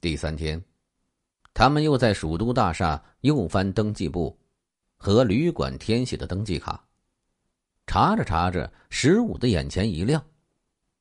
[0.00, 0.62] 第三天，
[1.52, 4.38] 他们又在蜀都大厦又翻登记簿
[4.96, 6.86] 和旅馆填写的登记卡，
[7.84, 10.24] 查着查着，十五的眼前一亮，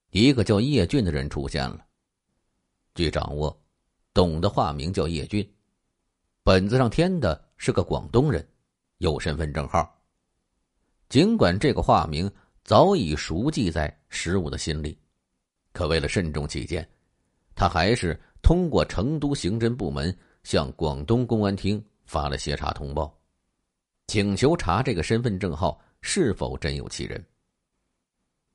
[0.10, 1.86] 一个叫叶俊的人出现了。
[2.96, 3.56] 据掌握，
[4.16, 5.48] 董的化名叫叶俊，
[6.42, 8.44] 本子上填的是个广东人，
[8.98, 9.96] 有身份证号。
[11.08, 12.30] 尽管这个化名
[12.64, 15.00] 早已熟记在十五的心里，
[15.72, 16.90] 可为了慎重起见，
[17.54, 18.20] 他还是。
[18.48, 23.14] 通过成都刑侦部门向广东公安厅发了协查通报，
[24.08, 27.22] 请求查这个身份证号是否真有其人。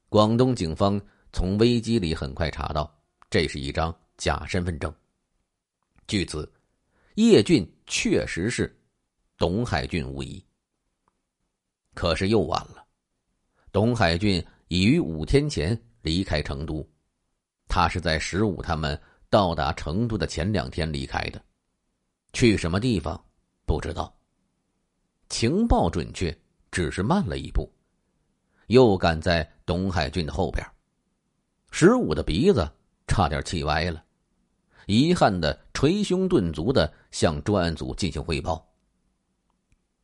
[0.08, 0.98] 广东警方
[1.30, 2.90] 从危机里很快查到，
[3.28, 4.90] 这是一张假身份证。
[6.06, 6.50] 据此，
[7.16, 8.74] 叶俊确实是
[9.36, 10.42] 董海俊无疑。
[11.92, 12.82] 可是又晚了，
[13.70, 16.82] 董海俊已于五天前离开成都，
[17.68, 18.98] 他是在十五他们。
[19.32, 21.42] 到达成都的前两天离开的，
[22.34, 23.18] 去什么地方
[23.64, 24.14] 不知道。
[25.30, 26.38] 情报准确，
[26.70, 27.66] 只是慢了一步，
[28.66, 30.62] 又赶在董海俊的后边。
[31.70, 32.70] 十五的鼻子
[33.06, 34.04] 差点气歪了，
[34.86, 38.62] 遗憾的捶胸顿足的向专案组进行汇报。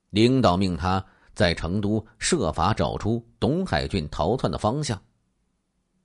[0.09, 4.99] 领导命他在成都设法找出董海俊逃窜的方向。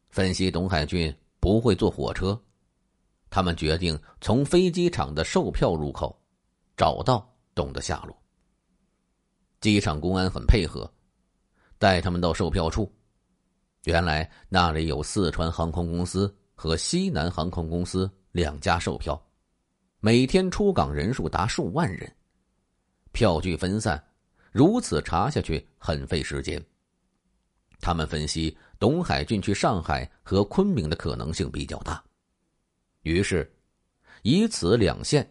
[0.10, 2.38] 分析董海俊不会坐火车。
[3.34, 6.16] 他们决定从飞机场的售票入口
[6.78, 8.16] 找到董的下落。
[9.60, 10.88] 机场公安很配合，
[11.80, 12.94] 带他们到售票处。
[13.86, 19.20] 原来那里有四川航空公司和西南航空公司两家售票，
[20.00, 22.16] 每天出港人数达数万人，
[23.14, 24.00] 票据分散，
[24.52, 26.64] 如此查下去很费时间。
[27.80, 32.04] 他们分析，董海俊去上海和昆明的可能性比较大。
[33.04, 33.50] 于是，
[34.22, 35.30] 以此两线，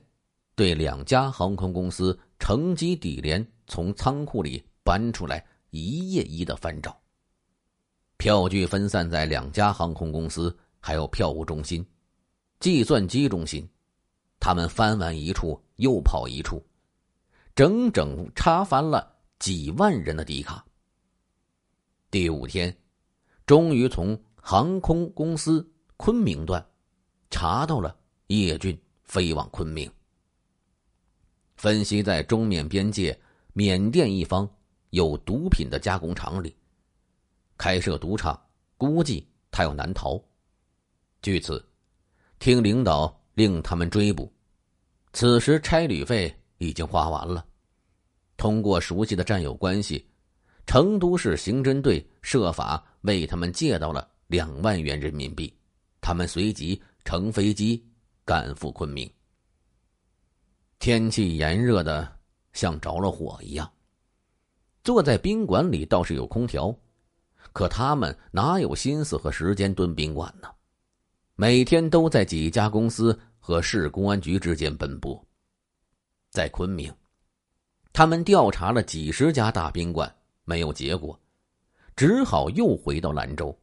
[0.54, 6.96] 对两家航空公司乘机底联从仓库里搬出来，一页一的翻找。
[8.18, 11.84] 票据分散在两家航空公司，还有票务中心、
[12.60, 13.66] 计算机中心。
[14.38, 16.62] 他们翻完一处又跑一处，
[17.54, 20.64] 整整查翻了几万人的底卡。
[22.10, 22.76] 第五天，
[23.46, 26.64] 终于从航空公司昆明段。
[27.32, 27.96] 查到了
[28.28, 29.90] 叶俊飞往昆明。
[31.56, 33.18] 分析在中缅边界
[33.52, 34.48] 缅甸一方
[34.90, 36.54] 有毒品的加工厂里
[37.56, 38.40] 开设赌场，
[38.76, 40.22] 估计他要难逃。
[41.22, 41.64] 据此，
[42.38, 44.30] 听领导令他们追捕。
[45.12, 47.44] 此时差旅费已经花完了。
[48.36, 50.06] 通过熟悉的战友关系，
[50.66, 55.52] 成都市刑侦队设法为他们借到了两万元人民币。
[56.00, 56.80] 他们随即。
[57.04, 57.84] 乘飞机
[58.24, 59.10] 赶赴昆明。
[60.78, 62.18] 天气炎热的
[62.52, 63.70] 像着了火一样。
[64.82, 66.76] 坐在宾馆里倒是有空调，
[67.52, 70.48] 可他们哪有心思和时间蹲宾馆呢？
[71.36, 75.24] 每天都在几家公司和市公安局之间奔波。
[76.30, 76.92] 在昆明，
[77.92, 80.12] 他们调查了几十家大宾馆，
[80.44, 81.16] 没有结果，
[81.94, 83.56] 只好又回到兰州。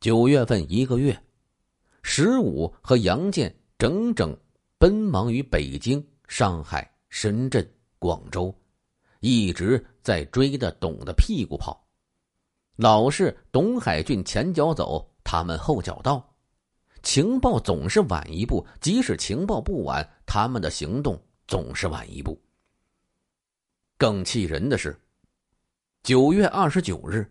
[0.00, 1.18] 九月份一个月。
[2.12, 4.36] 十五和杨建整整
[4.78, 7.64] 奔忙于北京、上海、深圳、
[8.00, 8.52] 广州，
[9.20, 11.86] 一直在追的董的屁股跑，
[12.74, 16.34] 老是董海俊前脚走，他们后脚到，
[17.00, 21.16] 情报总是晚一步，即使情报不晚，他们的行动
[21.46, 22.36] 总是晚一步。
[23.96, 25.00] 更气人的是，
[26.02, 27.24] 九月二十九日，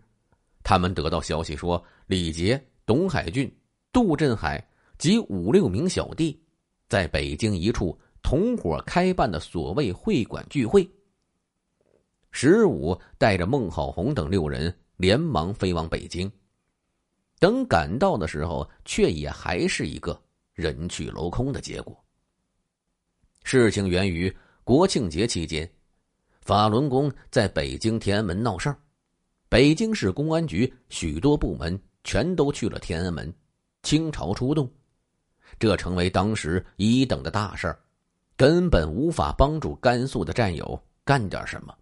[0.63, 3.53] 他们得到消息说，李杰、董海俊。
[3.91, 4.63] 杜振海
[4.99, 6.37] 及五六名小弟，
[6.89, 10.87] 在北京一处同伙开办的所谓会馆聚会。
[12.31, 16.29] 十五带着孟浩红等六人连忙飞往北京，
[17.39, 20.21] 等赶到的时候，却也还是一个
[20.53, 21.97] 人去楼空的结果。
[23.43, 24.31] 事情源于
[24.65, 25.67] 国庆节期间，
[26.41, 28.77] 法轮功在北京天安门闹事儿，
[29.47, 33.33] 北京市公安局许多部门全都去了天安门。
[33.81, 34.69] 清朝出动，
[35.57, 37.79] 这成为当时一等的大事儿，
[38.37, 41.75] 根本无法帮助甘肃的战友干点什么。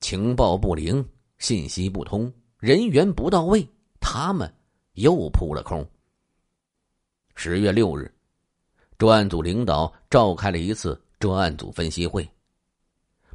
[0.00, 1.06] 情报不灵，
[1.38, 3.64] 信息不通，人员不到位，
[4.00, 4.52] 他们
[4.94, 5.88] 又扑了空。
[7.34, 8.12] 十月六日，
[8.98, 12.28] 专案组领导召开了一次专案组分析会，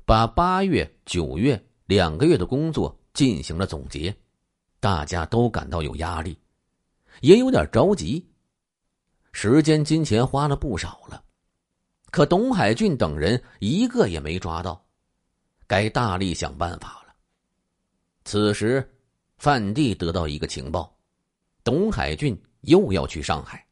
[0.05, 4.13] 把八月、九月两个月的工作进行了总结，
[4.79, 6.37] 大家都感到有压力。
[7.21, 8.23] 也有点着急。
[9.39, 11.23] 时间、金钱花了不少了，
[12.09, 14.83] 可董海俊等人一个也没抓到，
[15.67, 17.13] 该大力想办法了。
[18.25, 18.83] 此时，
[19.37, 20.91] 范帝得到一个情报，
[21.63, 23.63] 董海俊又要去上海。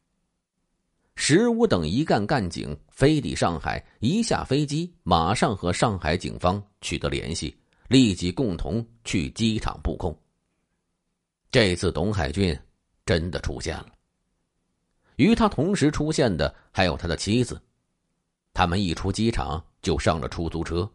[1.15, 7.57] 石武等一干干警飞抵上海，一下飞机，马上和上海警方取得联系，
[7.87, 10.15] 立即共同去机场布控。
[11.49, 12.55] 这次董海俊
[13.03, 13.87] 真的出现了，
[15.15, 17.61] 与他同时出现的还有他的妻子。
[18.53, 20.89] 他们一出机场就上了出租车，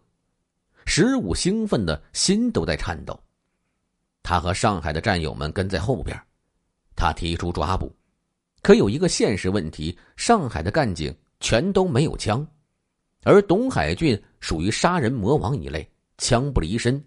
[0.87, 3.19] 石武兴奋的心都在颤抖。
[4.23, 6.19] 他和上海的战友们跟在后边，
[6.97, 7.95] 他提出抓捕。
[8.63, 12.47] 可有一个现实问题：上海的干警全都没有枪，
[13.23, 17.03] 而董海俊属于杀人魔王一类，枪不离身，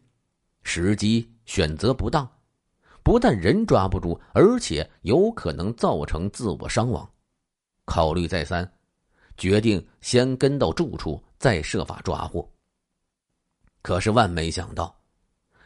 [0.63, 2.27] 时机选择不当，
[3.03, 7.07] 不但人抓不住，而且有可能造成自我伤亡。
[7.85, 8.71] 考虑再三，
[9.37, 12.49] 决定先跟到住处，再设法抓获。
[13.81, 14.97] 可是万没想到，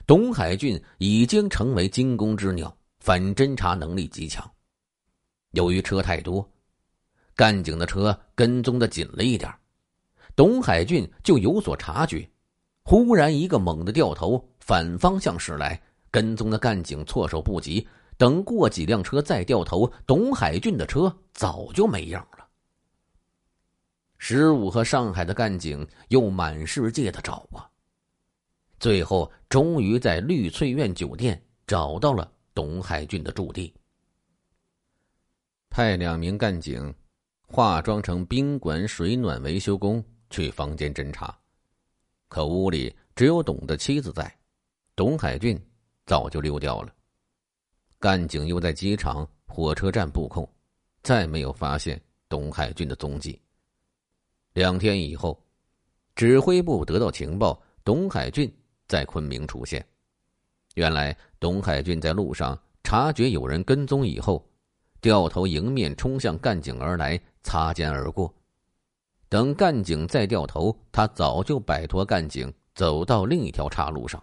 [0.07, 4.49] 董海俊已经成为惊弓之鸟，反侦查能力极强。
[5.51, 6.49] 由于车太多，
[7.35, 9.53] 干警的车跟踪的紧了一点，
[10.35, 12.27] 董海俊就有所察觉。
[12.83, 15.79] 忽然一个猛的掉头，反方向驶来，
[16.17, 17.87] 跟踪的干警措手不及。
[18.17, 22.47] 等过几辆车再掉头，董海俊的车早就没影了。
[24.17, 27.69] 十五和上海的干警又满世界的找啊，
[28.79, 33.71] 最后终于在绿翠苑酒店找到了董海俊的驻地。
[35.69, 36.91] 派两名干警，
[37.47, 41.37] 化妆成宾馆水暖维修工去房间侦查，
[42.27, 44.35] 可屋里只有董的妻子在，
[44.95, 45.55] 董海俊
[46.07, 46.91] 早就溜掉了。
[47.99, 50.49] 干警又在机场、火车站布控，
[51.03, 53.39] 再没有发现董海俊的踪迹。
[54.53, 55.39] 两天以后，
[56.15, 58.51] 指挥部得到情报，董海俊
[58.87, 59.85] 在昆明出现。
[60.73, 64.43] 原来，董海俊在路上察觉有人跟踪以后。
[64.99, 68.33] 掉头迎面冲向干警而来，擦肩而过。
[69.29, 74.21] 等干警再掉头，他早就摆脱干警，走到另一条岔路上。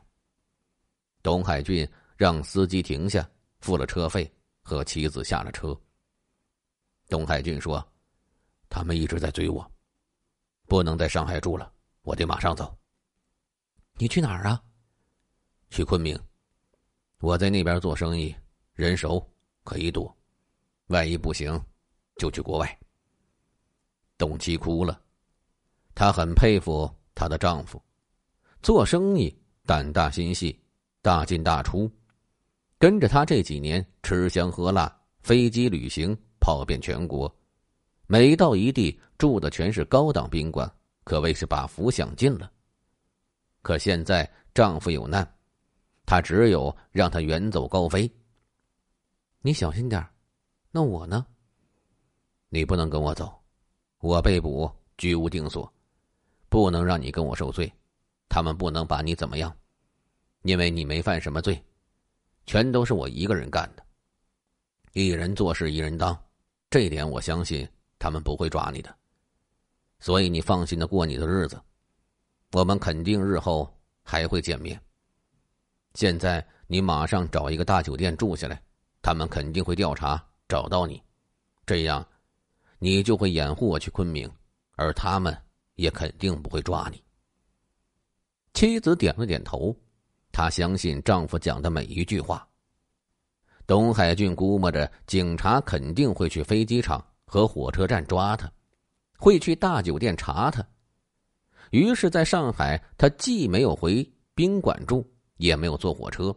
[1.25, 3.27] 董海俊让司机停下，
[3.61, 4.31] 付了车费，
[4.61, 5.75] 和妻子下了车。
[7.09, 7.83] 董海俊说
[8.69, 9.67] ：“他们一直在追我，
[10.67, 11.73] 不能在上海住了，
[12.03, 12.77] 我得马上走。”
[13.97, 14.63] 你去哪儿啊？
[15.71, 16.15] 去昆明。
[17.21, 18.37] 我在那边做生意，
[18.75, 19.27] 人熟，
[19.63, 20.15] 可以躲。
[20.89, 21.59] 万一不行，
[22.19, 22.79] 就去国外。
[24.19, 25.03] 董琪哭了，
[25.95, 27.83] 她很佩服她的丈夫，
[28.61, 29.35] 做生意
[29.65, 30.61] 胆大心细，
[31.05, 31.91] 大进大出。
[32.79, 34.91] 跟着他这几年吃香喝辣，
[35.23, 37.31] 飞机旅行跑遍全国，
[38.07, 40.71] 每到一地住的全是高档宾馆，
[41.05, 42.51] 可谓是把福享尽了。
[43.61, 45.31] 可现在丈夫有难，
[46.07, 48.11] 她只有让他远走高飞。
[49.43, 50.03] 你小心点
[50.71, 51.27] 那我呢？
[52.49, 53.31] 你不能跟我走，
[54.01, 55.71] 我被捕，居无定所，
[56.49, 57.71] 不能让你跟我受罪。
[58.27, 59.55] 他们不能把你怎么样，
[60.45, 61.63] 因为你没犯什么罪，
[62.47, 63.85] 全都是我一个人干的。
[64.93, 66.17] 一人做事一人当，
[66.71, 67.67] 这一点我相信
[67.99, 68.95] 他们不会抓你的。
[69.99, 71.61] 所以你放心的过你的日子，
[72.53, 74.81] 我们肯定日后还会见面。
[75.95, 78.63] 现在你马上找一个大酒店住下来，
[79.01, 80.25] 他们肯定会调查。
[80.47, 81.03] 找到你，
[81.65, 82.07] 这样，
[82.79, 84.31] 你就会掩护我去昆明，
[84.77, 85.35] 而他们
[85.77, 87.03] 也肯定不会抓你。
[88.53, 89.75] 妻子点了点头，
[90.35, 92.45] 她相信丈夫讲的每一句话。
[93.69, 98.51] 董海俊估摸着警察肯定会去飞机场和火车站抓他，
[99.17, 100.67] 会去大酒店查他，
[101.71, 106.35] 于是，在上海，他既没有回宾馆住，也没有坐火车，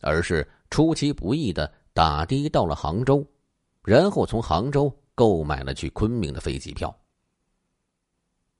[0.00, 3.26] 而是出其不意的打的到了杭州。
[3.82, 6.96] 然后从杭州购买了去昆明的飞机票。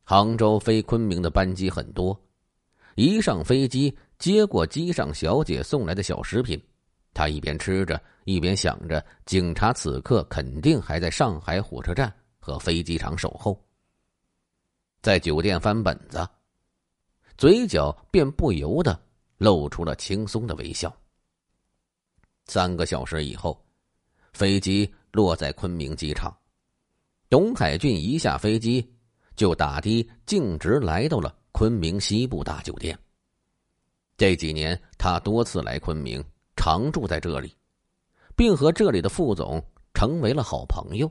[0.03, 2.21] 杭州飞昆明的班机很多，
[2.97, 6.63] 一上飞机，接过机上小姐送来的小食品，
[7.13, 13.61] 他一边吃着，一边想着警察此刻肯定还在上海火车站和飞机场守候。
[15.03, 16.25] 在酒店翻本子，
[17.37, 18.97] 嘴角便不由得
[19.39, 20.97] 露出了轻松的微笑。
[22.47, 23.61] 三个小时以后，
[24.33, 24.89] 飞机。
[25.13, 26.33] 落在昆明机场，
[27.29, 28.95] 董海俊一下飞机
[29.35, 32.97] 就打的径直来到了昆明西部大酒店。
[34.21, 36.23] 这几年他多次来昆明，
[36.55, 37.57] 常住在这里，
[38.37, 41.11] 并和这里的副总成为了好朋友。